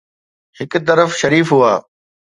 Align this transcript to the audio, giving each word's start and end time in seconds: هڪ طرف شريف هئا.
هڪ 0.59 0.71
طرف 0.87 1.09
شريف 1.21 1.47
هئا. 1.57 1.73